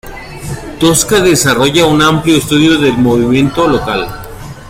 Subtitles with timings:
[0.79, 4.07] Tosca desarrolla un amplio estudio del movimiento local.